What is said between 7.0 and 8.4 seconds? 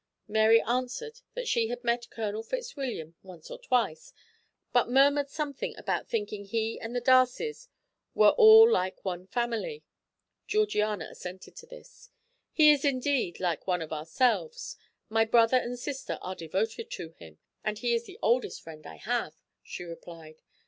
Darcys were